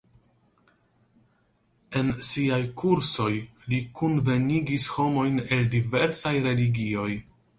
En 2.01 2.09
siaj 2.27 2.59
kursoj 2.83 3.29
li 3.73 3.83
kunvenigis 4.01 4.89
homojn 4.97 5.39
el 5.59 5.71
diversaj 5.77 6.35
religioj. 6.51 7.09